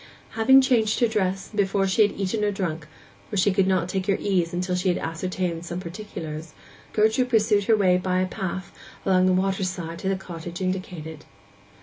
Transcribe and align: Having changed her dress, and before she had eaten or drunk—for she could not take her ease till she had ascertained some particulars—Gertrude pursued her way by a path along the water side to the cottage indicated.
Having 0.31 0.61
changed 0.61 0.99
her 0.99 1.07
dress, 1.07 1.49
and 1.51 1.57
before 1.57 1.85
she 1.85 2.01
had 2.01 2.13
eaten 2.19 2.43
or 2.43 2.49
drunk—for 2.49 3.37
she 3.37 3.51
could 3.53 3.67
not 3.67 3.87
take 3.87 4.07
her 4.07 4.17
ease 4.19 4.51
till 4.61 4.73
she 4.75 4.87
had 4.89 4.97
ascertained 4.97 5.63
some 5.63 5.79
particulars—Gertrude 5.79 7.29
pursued 7.29 7.65
her 7.65 7.77
way 7.77 7.97
by 7.97 8.19
a 8.19 8.25
path 8.25 8.75
along 9.05 9.27
the 9.27 9.31
water 9.31 9.63
side 9.63 9.99
to 9.99 10.09
the 10.09 10.15
cottage 10.15 10.59
indicated. 10.59 11.25